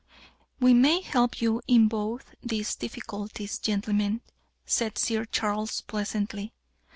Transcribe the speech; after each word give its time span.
"We 0.59 0.73
may 0.73 1.01
help 1.01 1.41
you 1.43 1.61
in 1.67 1.87
both 1.87 2.33
these 2.41 2.73
difficulties, 2.75 3.59
gentlemen," 3.59 4.21
said 4.65 4.97
Sir 4.97 5.25
Charles, 5.25 5.81
pleasantly. 5.81 6.55